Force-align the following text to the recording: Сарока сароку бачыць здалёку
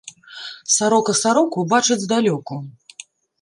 Сарока 0.75 1.13
сароку 1.21 1.67
бачыць 1.75 1.99
здалёку 2.05 2.59